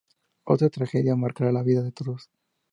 [0.45, 2.31] Otra tragedia marcará la vida de todos.